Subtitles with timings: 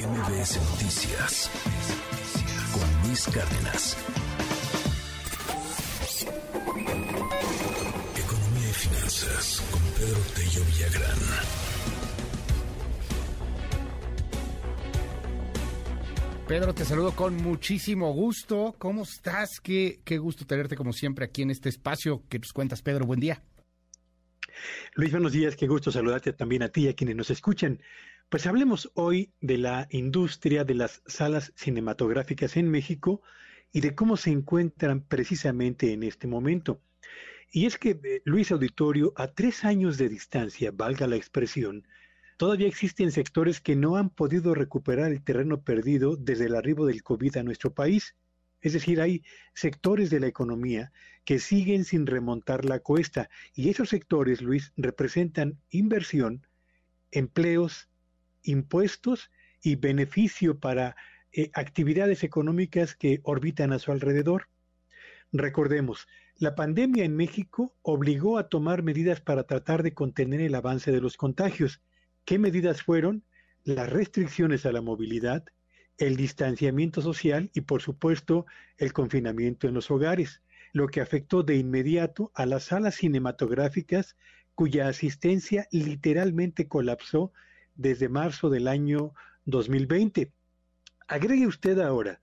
[0.00, 1.50] MBS Noticias
[2.72, 3.96] con Luis Cárdenas.
[8.16, 11.18] Economía y finanzas con Pedro Tello Villagrán.
[16.48, 18.74] Pedro, te saludo con muchísimo gusto.
[18.78, 19.60] ¿Cómo estás?
[19.60, 23.04] Qué, qué gusto tenerte como siempre aquí en este espacio que nos cuentas, Pedro.
[23.04, 23.42] Buen día.
[24.94, 25.56] Luis, buenos días.
[25.56, 27.80] Qué gusto saludarte también a ti y a quienes nos escuchan.
[28.30, 33.22] Pues hablemos hoy de la industria de las salas cinematográficas en México
[33.72, 36.80] y de cómo se encuentran precisamente en este momento.
[37.50, 41.88] Y es que, eh, Luis Auditorio, a tres años de distancia, valga la expresión,
[42.36, 47.02] todavía existen sectores que no han podido recuperar el terreno perdido desde el arribo del
[47.02, 48.14] COVID a nuestro país.
[48.60, 50.92] Es decir, hay sectores de la economía
[51.24, 56.46] que siguen sin remontar la cuesta y esos sectores, Luis, representan inversión,
[57.10, 57.89] empleos,
[58.42, 59.30] impuestos
[59.62, 60.96] y beneficio para
[61.32, 64.48] eh, actividades económicas que orbitan a su alrededor.
[65.32, 70.90] Recordemos, la pandemia en México obligó a tomar medidas para tratar de contener el avance
[70.90, 71.82] de los contagios.
[72.24, 73.24] ¿Qué medidas fueron?
[73.62, 75.44] Las restricciones a la movilidad,
[75.98, 78.46] el distanciamiento social y, por supuesto,
[78.78, 84.16] el confinamiento en los hogares, lo que afectó de inmediato a las salas cinematográficas
[84.54, 87.32] cuya asistencia literalmente colapsó
[87.80, 89.14] desde marzo del año
[89.46, 90.30] 2020.
[91.08, 92.20] Agregue usted ahora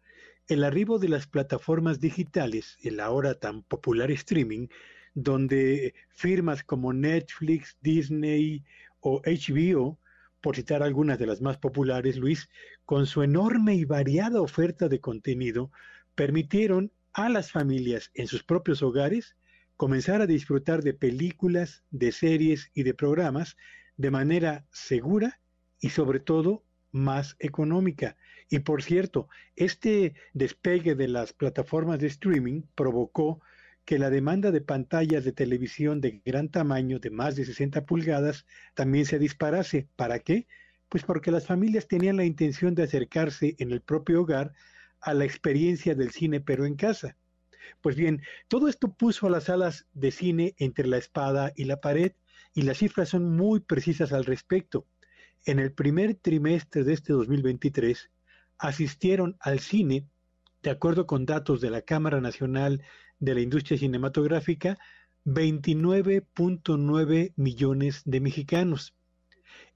[0.48, 4.68] el arribo de las plataformas digitales, el ahora tan popular streaming,
[5.16, 8.64] donde firmas como Netflix, Disney
[9.00, 9.98] o HBO,
[10.42, 12.50] por citar algunas de las más populares, Luis,
[12.86, 15.72] con su enorme y variada oferta de contenido,
[16.14, 19.36] permitieron a las familias en sus propios hogares
[19.76, 23.58] comenzar a disfrutar de películas, de series y de programas
[23.98, 25.40] de manera segura
[25.80, 28.18] y sobre todo más económica.
[28.50, 33.42] Y por cierto, este despegue de las plataformas de streaming provocó
[33.86, 38.46] que la demanda de pantallas de televisión de gran tamaño, de más de 60 pulgadas,
[38.74, 39.88] también se disparase.
[39.96, 40.48] ¿Para qué?
[40.90, 44.54] Pues porque las familias tenían la intención de acercarse en el propio hogar
[45.00, 47.16] a la experiencia del cine, pero en casa.
[47.82, 51.80] Pues bien, todo esto puso a las salas de cine entre la espada y la
[51.80, 52.12] pared,
[52.54, 54.86] y las cifras son muy precisas al respecto.
[55.46, 58.10] En el primer trimestre de este 2023
[58.58, 60.08] asistieron al cine,
[60.64, 62.84] de acuerdo con datos de la Cámara Nacional
[63.20, 64.78] de la Industria Cinematográfica,
[65.26, 68.96] 29.9 millones de mexicanos.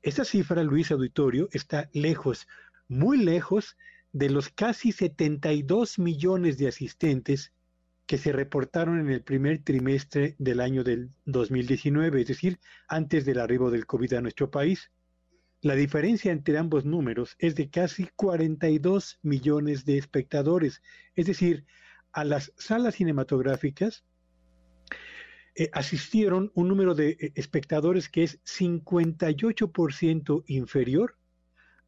[0.01, 2.47] Esta cifra, Luis Auditorio, está lejos,
[2.88, 3.77] muy lejos
[4.13, 7.53] de los casi 72 millones de asistentes
[8.05, 13.39] que se reportaron en el primer trimestre del año del 2019, es decir, antes del
[13.39, 14.91] arribo del COVID a nuestro país.
[15.61, 20.81] La diferencia entre ambos números es de casi 42 millones de espectadores,
[21.16, 21.66] es decir,
[22.11, 24.03] a las salas cinematográficas
[25.55, 31.16] eh, asistieron un número de eh, espectadores que es 58% inferior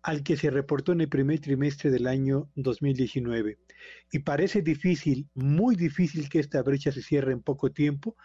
[0.03, 3.57] al que se reportó en el primer trimestre del año 2019.
[4.11, 8.15] Y parece difícil, muy difícil que esta brecha se cierre en poco tiempo,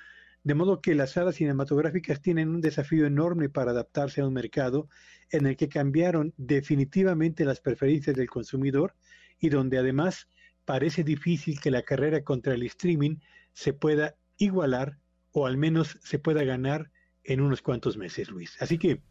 [0.45, 4.89] de modo que las salas cinematográficas tienen un desafío enorme para adaptarse a un mercado
[5.31, 8.95] en el que cambiaron definitivamente las preferencias del consumidor
[9.39, 10.29] y donde además
[10.65, 13.17] parece difícil que la carrera contra el streaming
[13.53, 14.99] se pueda igualar
[15.33, 16.91] o al menos se pueda ganar
[17.25, 18.57] en unos cuantos meses, Luis.
[18.61, 19.03] Así que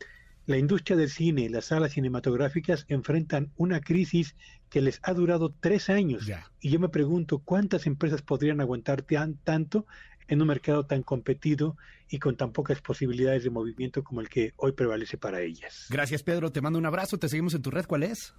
[0.47, 4.35] la industria del cine, las salas cinematográficas enfrentan una crisis
[4.69, 6.25] que les ha durado tres años.
[6.61, 9.05] Y yo me pregunto cuántas empresas podrían aguantar
[9.43, 9.85] tanto
[10.27, 11.77] en un mercado tan competido
[12.09, 15.87] y con tan pocas posibilidades de movimiento como el que hoy prevalece para ellas.
[15.89, 16.51] Gracias, Pedro.
[16.51, 17.17] Te mando un abrazo.
[17.17, 17.85] Te seguimos en tu red.
[17.85, 18.33] ¿Cuál es?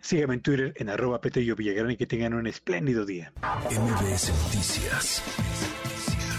[0.00, 3.32] Sígueme en Twitter en arroba Petello Villagrán y que tengan un espléndido día.
[3.70, 5.22] MBS Noticias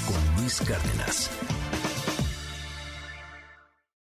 [0.06, 1.32] con Luis Cárdenas.